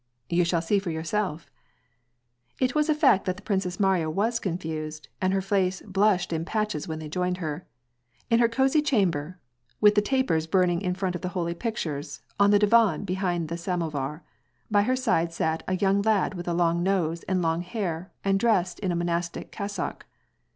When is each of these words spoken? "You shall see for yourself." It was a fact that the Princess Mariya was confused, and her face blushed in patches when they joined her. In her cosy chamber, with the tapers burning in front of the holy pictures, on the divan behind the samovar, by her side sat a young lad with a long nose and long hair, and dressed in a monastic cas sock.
"You 0.31 0.43
shall 0.45 0.63
see 0.63 0.79
for 0.79 0.89
yourself." 0.89 1.51
It 2.59 2.73
was 2.73 2.89
a 2.89 2.95
fact 2.95 3.25
that 3.25 3.35
the 3.35 3.43
Princess 3.43 3.79
Mariya 3.79 4.09
was 4.09 4.39
confused, 4.39 5.09
and 5.21 5.31
her 5.31 5.43
face 5.43 5.83
blushed 5.85 6.33
in 6.33 6.43
patches 6.43 6.87
when 6.87 6.97
they 6.97 7.07
joined 7.07 7.37
her. 7.37 7.67
In 8.27 8.39
her 8.39 8.49
cosy 8.49 8.81
chamber, 8.81 9.37
with 9.79 9.93
the 9.93 10.01
tapers 10.01 10.47
burning 10.47 10.81
in 10.81 10.95
front 10.95 11.13
of 11.13 11.21
the 11.21 11.29
holy 11.37 11.53
pictures, 11.53 12.23
on 12.39 12.49
the 12.49 12.57
divan 12.57 13.03
behind 13.05 13.47
the 13.47 13.57
samovar, 13.59 14.23
by 14.71 14.81
her 14.81 14.95
side 14.95 15.33
sat 15.33 15.61
a 15.67 15.75
young 15.77 16.01
lad 16.01 16.33
with 16.33 16.47
a 16.47 16.53
long 16.55 16.81
nose 16.81 17.21
and 17.27 17.43
long 17.43 17.61
hair, 17.61 18.11
and 18.25 18.39
dressed 18.39 18.79
in 18.79 18.91
a 18.91 18.95
monastic 18.95 19.51
cas 19.51 19.73
sock. 19.73 20.07